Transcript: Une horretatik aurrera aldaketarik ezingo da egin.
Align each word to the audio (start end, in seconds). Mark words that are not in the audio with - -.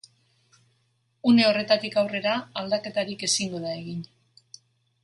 Une 1.31 1.43
horretatik 1.49 1.99
aurrera 2.03 2.33
aldaketarik 2.63 3.29
ezingo 3.31 3.65
da 3.69 3.77
egin. 3.85 4.03